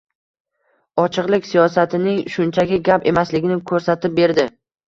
Ochiqlik 1.03 1.45
siyosatining 1.51 2.17
shunchaki 2.37 2.81
gap 2.91 3.09
emasligini 3.13 3.59
koʻrsatib 3.73 4.21
berdi. 4.23 4.49